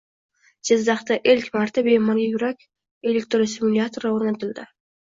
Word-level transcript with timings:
Jizzaxda 0.69 1.17
ilk 1.35 1.51
marta 1.57 1.85
bemorga 1.89 2.27
yurak 2.33 2.67
elektrostimulyatori 3.13 4.15
o‘rnatildi 4.19 4.71